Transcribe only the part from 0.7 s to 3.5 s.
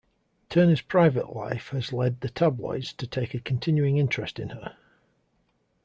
private life has led the tabloids to take a